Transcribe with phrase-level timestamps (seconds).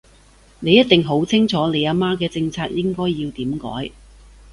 [0.61, 3.91] 你一定好清楚你阿媽嘅政策應該要點改